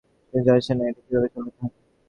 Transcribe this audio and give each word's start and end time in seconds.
তুই 0.33 0.39
তো 0.39 0.47
জানিসই 0.47 0.73
না 0.77 0.83
এটা 0.89 1.01
কিভাবে 1.05 1.27
চালাতে 1.33 1.59
হয়! 1.61 1.73